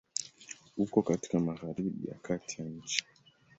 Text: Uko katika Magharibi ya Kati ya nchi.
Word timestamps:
Uko 0.83 1.01
katika 1.01 1.39
Magharibi 1.39 2.07
ya 2.09 2.15
Kati 2.15 2.61
ya 2.61 2.67
nchi. 2.67 3.03